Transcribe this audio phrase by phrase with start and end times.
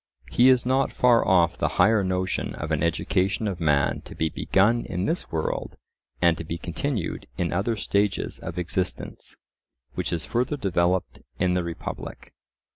[0.31, 4.29] He is not far off the higher notion of an education of man to be
[4.29, 5.77] begun in this world,
[6.19, 9.35] and to be continued in other stages of existence,
[9.93, 12.33] which is further developed in the Republic.